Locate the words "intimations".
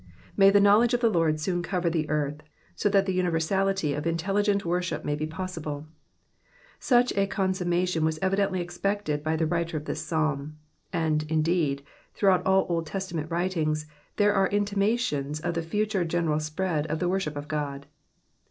14.47-15.39